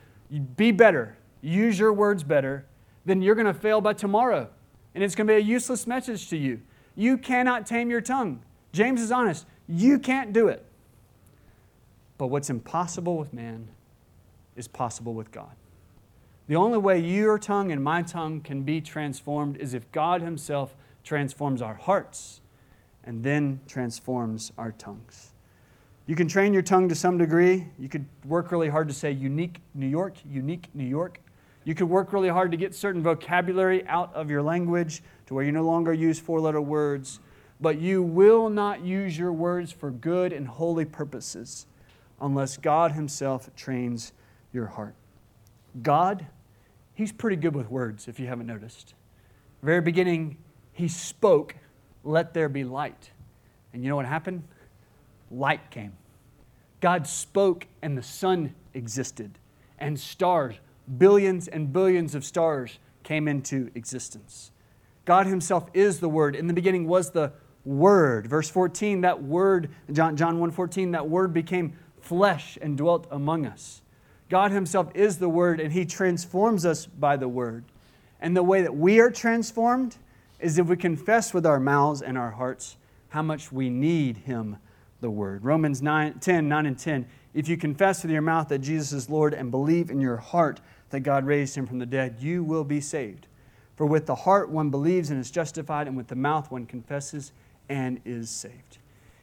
[0.56, 2.66] be better, use your words better,
[3.04, 4.48] then you're going to fail by tomorrow.
[4.94, 6.60] And it's going to be a useless message to you.
[6.94, 8.42] You cannot tame your tongue.
[8.72, 9.46] James is honest.
[9.66, 10.64] You can't do it.
[12.22, 13.66] But what's impossible with man
[14.54, 15.56] is possible with God.
[16.46, 20.76] The only way your tongue and my tongue can be transformed is if God Himself
[21.02, 22.40] transforms our hearts
[23.02, 25.32] and then transforms our tongues.
[26.06, 27.66] You can train your tongue to some degree.
[27.76, 31.20] You could work really hard to say unique New York, unique New York.
[31.64, 35.42] You could work really hard to get certain vocabulary out of your language to where
[35.42, 37.18] you no longer use four letter words.
[37.60, 41.66] But you will not use your words for good and holy purposes
[42.22, 44.12] unless God Himself trains
[44.52, 44.94] your heart.
[45.82, 46.26] God,
[46.94, 48.94] He's pretty good with words, if you haven't noticed.
[49.62, 50.38] Very beginning,
[50.72, 51.56] He spoke,
[52.04, 53.10] Let there be light.
[53.72, 54.44] And you know what happened?
[55.30, 55.92] Light came.
[56.80, 59.38] God spoke, and the sun existed,
[59.78, 60.56] and stars
[60.98, 64.50] billions and billions of stars came into existence.
[65.04, 66.36] God Himself is the Word.
[66.36, 67.32] In the beginning was the
[67.64, 68.26] Word.
[68.26, 73.46] Verse 14, that Word, John, John 1 14, that Word became flesh and dwelt among
[73.46, 73.82] us.
[74.28, 77.64] God Himself is the Word, and He transforms us by the Word.
[78.20, 79.96] And the way that we are transformed
[80.40, 82.76] is if we confess with our mouths and our hearts
[83.10, 84.56] how much we need Him,
[85.00, 85.44] the Word.
[85.44, 87.06] Romans 9, 10, 9 and 10.
[87.34, 90.60] If you confess with your mouth that Jesus is Lord and believe in your heart
[90.90, 93.26] that God raised him from the dead, you will be saved.
[93.76, 97.32] For with the heart one believes and is justified, and with the mouth one confesses
[97.68, 98.78] and is saved.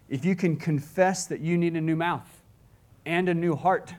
[0.09, 2.38] If you can confess that you need a new mouth
[3.09, 3.93] and a new heart,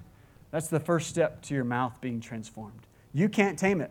[0.53, 2.87] that's the first step to your mouth being transformed.
[3.13, 3.91] You can't tame it,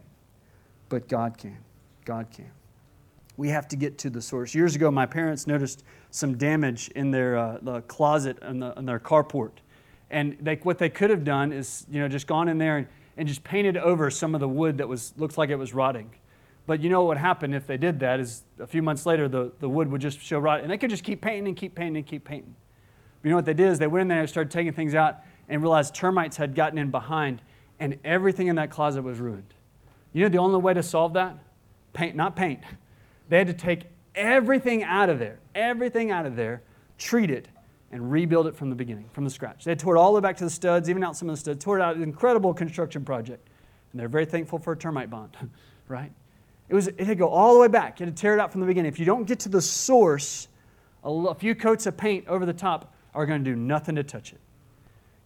[0.87, 1.57] but God can.
[2.05, 2.49] God can.
[3.35, 4.55] We have to get to the source.
[4.55, 8.99] Years ago, my parents noticed some damage in their uh, the closet in, the, their
[8.99, 9.51] carport.
[10.09, 12.87] And they, what they could have done is, you know, just gone in there and,
[13.17, 16.09] and just painted over some of the wood that was looked like it was rotting.
[16.65, 19.51] But you know what happened if they did that is a few months later the,
[19.59, 21.97] the wood would just show rot, and they could just keep painting and keep painting
[21.97, 22.55] and keep painting.
[23.21, 24.95] But you know what they did is they went in there and started taking things
[24.95, 25.17] out
[25.47, 27.41] and realized termites had gotten in behind,
[27.79, 29.53] and everything in that closet was ruined.
[30.13, 31.37] You know the only way to solve that?
[31.93, 32.61] Paint, not paint.
[33.29, 33.83] They had to take
[34.15, 36.61] everything out of there, everything out of there,
[36.97, 37.47] treat it,
[37.91, 39.63] and rebuild it from the beginning, from the scratch.
[39.63, 41.39] They tore it all the way back to the studs, even out some of the
[41.39, 43.47] studs, tore it out, an incredible construction project.
[43.91, 45.35] And they're very thankful for a termite bond,
[45.87, 46.11] right?
[46.69, 47.99] It, was, it had to go all the way back.
[47.99, 48.91] You had to tear it out from the beginning.
[48.91, 50.47] If you don't get to the source,
[51.03, 54.03] a, a few coats of paint over the top are going to do nothing to
[54.03, 54.39] touch it.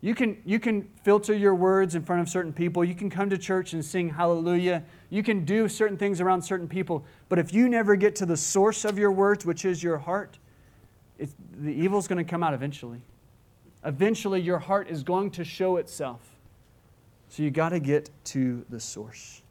[0.01, 2.83] You can, you can filter your words in front of certain people.
[2.83, 4.83] You can come to church and sing hallelujah.
[5.09, 7.05] You can do certain things around certain people.
[7.29, 10.39] But if you never get to the source of your words, which is your heart,
[11.17, 13.01] the evil's going to come out eventually.
[13.85, 16.19] Eventually, your heart is going to show itself.
[17.29, 19.41] So you got to get to the source.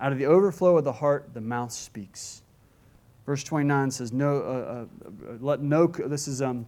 [0.00, 2.42] Out of the overflow of the heart, the mouth speaks.
[3.26, 6.66] Verse 29 says, "No, uh, uh, uh let no." This is um,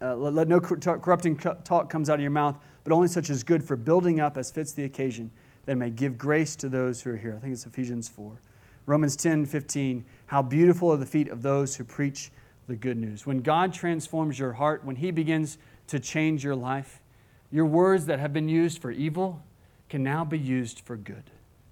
[0.00, 3.42] uh, let, let, no corrupting talk comes out of your mouth, but only such as
[3.42, 5.30] good for building up as fits the occasion,
[5.64, 7.34] that it may give grace to those who are here.
[7.36, 8.40] I think it's Ephesians 4.
[8.86, 10.04] Romans 10, 15.
[10.26, 12.30] How beautiful are the feet of those who preach
[12.66, 13.26] the good news.
[13.26, 17.00] When God transforms your heart, when He begins to change your life,
[17.50, 19.42] your words that have been used for evil
[19.88, 21.30] can now be used for good.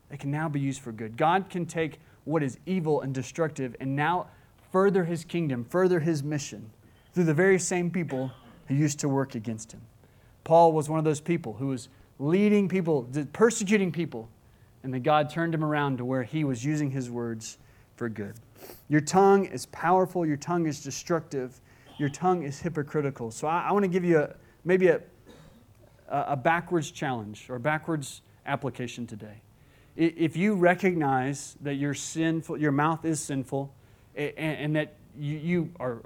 [0.08, 1.16] They can now be used for good.
[1.16, 4.28] God can take what is evil and destructive and now
[4.70, 6.70] further His kingdom, further His mission
[7.14, 8.30] through the very same people
[8.66, 9.80] who used to work against Him.
[10.44, 11.88] Paul was one of those people who was
[12.18, 14.28] leading people, persecuting people,
[14.82, 17.58] and then God turned him around to where he was using his words
[17.96, 18.34] for good.
[18.88, 21.60] Your tongue is powerful, your tongue is destructive,
[21.98, 23.30] your tongue is hypocritical.
[23.30, 24.34] So I, I want to give you a,
[24.64, 25.00] maybe a,
[26.08, 29.40] a backwards challenge or backwards application today.
[29.96, 33.72] If you recognize that your sinful, your mouth is sinful,
[34.16, 36.02] and, and that you, you are,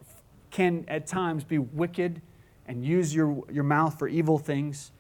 [0.51, 2.21] can at times be wicked
[2.67, 4.93] and use your, your mouth for evil things,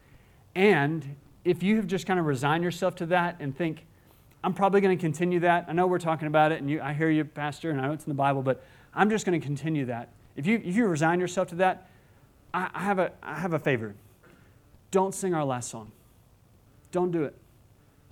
[0.54, 3.86] and if you have just kind of resigned yourself to that and think,
[4.42, 5.66] I'm probably going to continue that.
[5.68, 7.92] I know we're talking about it, and you, I hear you, Pastor, and I know
[7.92, 8.62] it's in the Bible, but
[8.94, 10.10] I'm just going to continue that.
[10.36, 11.88] If you, if you resign yourself to that,
[12.54, 13.94] I, I, have a, I have a favor.
[14.90, 15.90] Don't sing our last song.
[16.92, 17.34] Don't do it.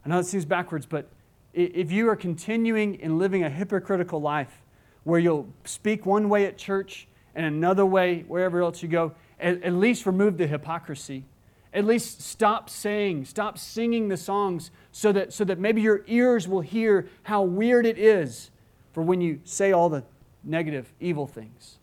[0.05, 1.09] I know it seems backwards, but
[1.55, 4.63] if you are continuing in living a hypocritical life
[5.05, 7.07] where you'll speak one way at church
[7.37, 11.25] and another way wherever else you go, at, at least remove the hypocrisy
[11.77, 16.49] at least stop saying, stop singing the songs so that, so that maybe your ears
[16.49, 18.51] will hear how weird it is
[18.93, 20.03] for when you say all the
[20.43, 21.79] negative, evil things.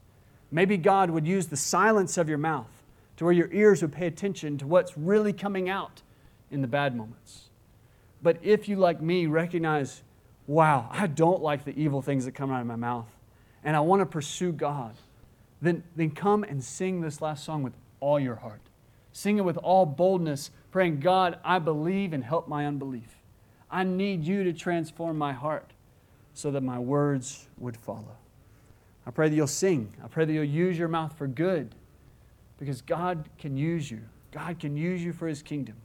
[0.50, 2.72] Maybe God would use the silence of your mouth
[3.18, 6.02] to where your ears would pay attention to what's really coming out
[6.50, 7.50] in the bad moments.
[8.24, 10.02] But if you, like me, recognize,
[10.48, 13.08] wow, I don't like the evil things that come out of my mouth,
[13.64, 14.96] and I want to pursue God,
[15.64, 18.62] then, then come and sing this last song with all your heart.
[19.14, 23.16] Sing it with all boldness, praying, God, I believe and help my unbelief.
[23.72, 25.72] I need you to transform my heart
[26.34, 28.18] so that my words would follow.
[29.06, 29.94] I pray that you'll sing.
[30.04, 31.76] I pray that you'll use your mouth for good
[32.58, 34.02] because God can use you.
[34.32, 35.76] God can use you for his kingdom.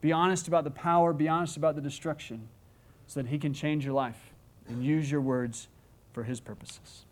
[0.00, 2.48] Be honest about the power, be honest about the destruction
[3.06, 4.32] so that he can change your life
[4.68, 5.68] and use your words
[6.12, 7.04] for his purposes.